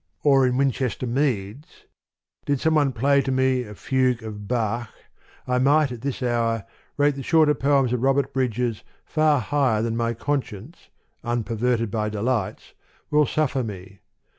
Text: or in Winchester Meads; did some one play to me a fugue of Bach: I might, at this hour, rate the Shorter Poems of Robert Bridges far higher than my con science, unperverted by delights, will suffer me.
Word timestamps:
or 0.23 0.47
in 0.47 0.57
Winchester 0.57 1.05
Meads; 1.05 1.85
did 2.45 2.59
some 2.59 2.73
one 2.73 2.91
play 2.91 3.21
to 3.21 3.31
me 3.31 3.61
a 3.61 3.75
fugue 3.75 4.23
of 4.23 4.47
Bach: 4.47 4.89
I 5.45 5.59
might, 5.59 5.91
at 5.91 6.01
this 6.01 6.23
hour, 6.23 6.65
rate 6.97 7.13
the 7.13 7.21
Shorter 7.21 7.53
Poems 7.53 7.93
of 7.93 8.01
Robert 8.01 8.33
Bridges 8.33 8.81
far 9.05 9.39
higher 9.39 9.83
than 9.83 9.95
my 9.95 10.15
con 10.15 10.41
science, 10.43 10.89
unperverted 11.23 11.91
by 11.91 12.09
delights, 12.09 12.73
will 13.11 13.27
suffer 13.27 13.61
me. 13.63 13.99